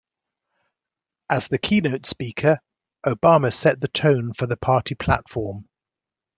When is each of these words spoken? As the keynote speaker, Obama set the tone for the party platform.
As 1.29 1.47
the 1.47 1.59
keynote 1.59 2.07
speaker, 2.07 2.57
Obama 3.05 3.53
set 3.53 3.79
the 3.79 3.87
tone 3.87 4.33
for 4.33 4.47
the 4.47 4.57
party 4.57 4.95
platform. 4.95 5.69